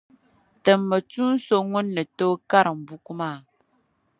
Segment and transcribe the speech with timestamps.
[0.63, 3.37] Timmi tuun’ so ŋun ni tooi karim buku maa.